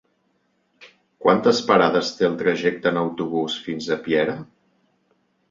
Quantes 1.25 1.59
parades 1.67 2.09
té 2.21 2.27
el 2.29 2.39
trajecte 2.41 2.91
en 2.93 2.99
autobús 3.03 3.59
fins 3.69 3.93
a 3.99 4.01
Piera? 4.09 4.37